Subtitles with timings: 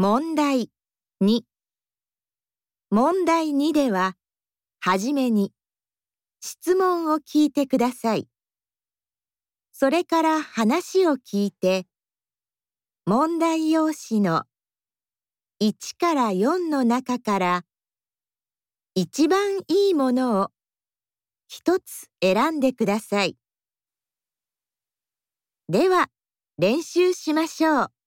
[0.00, 0.70] 問題
[1.20, 1.40] 2
[2.88, 4.14] 問題2では、
[4.78, 5.52] はじめに
[6.40, 8.28] 質問を聞いてください。
[9.72, 11.88] それから話を聞いて、
[13.06, 14.44] 問題用紙の
[15.60, 17.64] 1から4の中から
[18.94, 20.50] 一番いいものを
[21.48, 23.36] 一つ選んでください。
[25.68, 26.08] では、
[26.56, 27.97] 練習しましょう。